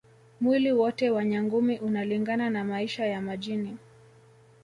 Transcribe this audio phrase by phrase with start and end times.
[0.41, 3.77] Mwili wote wa Nyangumi unalingana na maisha ya majini